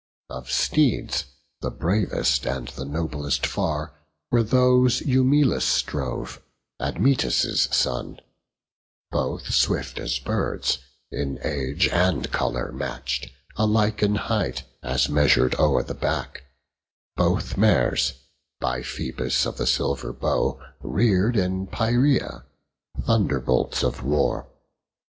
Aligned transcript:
Of 0.31 0.49
steeds, 0.51 1.25
the 1.59 1.69
bravest 1.69 2.47
and 2.47 2.69
the 2.69 2.85
noblest 2.85 3.45
far 3.45 3.93
Were 4.31 4.41
those 4.41 5.01
Eumelus 5.01 5.83
drove, 5.83 6.41
Admetus' 6.79 7.67
son: 7.71 8.19
Both 9.11 9.53
swift 9.53 9.99
as 9.99 10.17
birds, 10.17 10.79
in 11.11 11.37
age 11.45 11.87
and 11.89 12.31
colour 12.31 12.71
match'd, 12.71 13.29
Alike 13.57 14.01
in 14.01 14.15
height, 14.15 14.63
as 14.81 15.07
measur'd 15.07 15.53
o'er 15.59 15.83
the 15.83 15.93
back; 15.93 16.45
Both 17.15 17.55
mares, 17.55 18.13
by 18.59 18.81
Phoebus 18.81 19.45
of 19.45 19.57
the 19.57 19.67
silver 19.67 20.11
bow 20.11 20.59
Rear'd 20.79 21.37
in 21.37 21.67
Pieria, 21.67 22.45
thunderbolts 23.05 23.83
of 23.83 24.01
war. 24.03 24.47